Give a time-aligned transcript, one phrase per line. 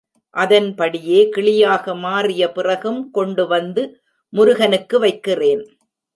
[0.35, 3.83] அதன்படியே கிளியாக மாறிய பிறகும் கொண்டு வந்து
[4.33, 5.63] முருகனுக்கு வைக்கிறேன்.